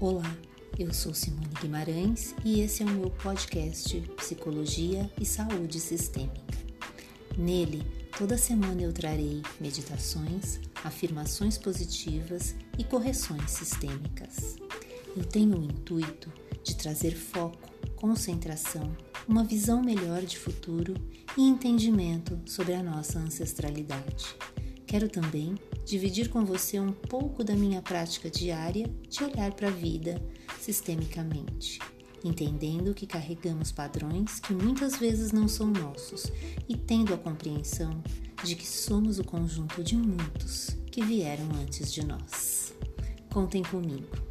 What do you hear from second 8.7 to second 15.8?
eu trarei meditações, afirmações positivas e correções sistêmicas. Eu tenho o